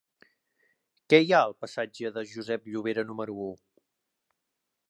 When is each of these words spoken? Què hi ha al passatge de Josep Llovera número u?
Què 1.13 1.19
hi 1.25 1.33
ha 1.35 1.41
al 1.49 1.53
passatge 1.65 2.13
de 2.17 2.25
Josep 2.31 2.67
Llovera 2.73 3.07
número 3.11 3.37
u? 3.53 3.55